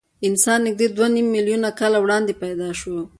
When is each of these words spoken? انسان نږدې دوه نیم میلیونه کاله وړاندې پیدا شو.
انسان 0.27 0.59
نږدې 0.67 0.87
دوه 0.95 1.07
نیم 1.15 1.27
میلیونه 1.35 1.69
کاله 1.79 1.97
وړاندې 2.01 2.33
پیدا 2.43 2.69
شو. 2.79 2.95